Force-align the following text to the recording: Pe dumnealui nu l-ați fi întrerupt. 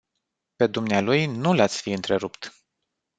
Pe 0.55 0.67
dumnealui 0.67 1.25
nu 1.25 1.53
l-ați 1.53 1.81
fi 1.81 1.91
întrerupt. 1.91 2.53